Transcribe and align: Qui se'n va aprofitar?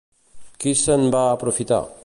Qui 0.63 0.73
se'n 0.83 1.05
va 1.17 1.23
aprofitar? 1.37 1.83